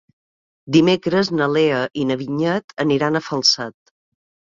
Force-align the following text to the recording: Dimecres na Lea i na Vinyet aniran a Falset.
Dimecres 0.77 1.29
na 1.41 1.47
Lea 1.55 1.81
i 2.03 2.05
na 2.11 2.17
Vinyet 2.21 2.73
aniran 2.85 3.21
a 3.21 3.23
Falset. 3.27 3.93